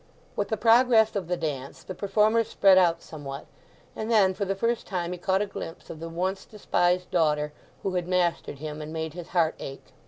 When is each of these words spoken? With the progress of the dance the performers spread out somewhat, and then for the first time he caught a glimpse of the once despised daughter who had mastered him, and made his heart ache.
With 0.35 0.47
the 0.47 0.57
progress 0.57 1.15
of 1.15 1.27
the 1.27 1.37
dance 1.37 1.83
the 1.83 1.93
performers 1.93 2.47
spread 2.49 2.79
out 2.79 3.03
somewhat, 3.03 3.45
and 3.95 4.09
then 4.09 4.33
for 4.33 4.45
the 4.45 4.55
first 4.55 4.87
time 4.87 5.11
he 5.11 5.19
caught 5.19 5.43
a 5.43 5.45
glimpse 5.45 5.91
of 5.91 5.99
the 5.99 6.09
once 6.09 6.43
despised 6.43 7.11
daughter 7.11 7.53
who 7.83 7.93
had 7.93 8.07
mastered 8.07 8.57
him, 8.57 8.81
and 8.81 8.91
made 8.91 9.13
his 9.13 9.27
heart 9.27 9.53
ache. 9.59 9.93